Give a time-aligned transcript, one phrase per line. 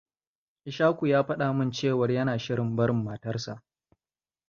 [0.65, 3.63] Ishaku ya faɗa min cewar yana shirin barin matar sa.